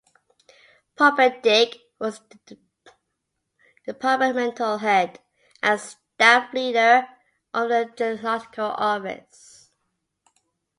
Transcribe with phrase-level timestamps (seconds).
[0.97, 2.21] Poppendick was
[3.85, 5.19] departmental head
[5.61, 7.07] and staff leader
[7.53, 9.69] of the Genealogical Office.